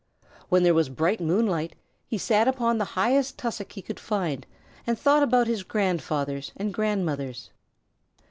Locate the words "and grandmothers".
6.57-7.51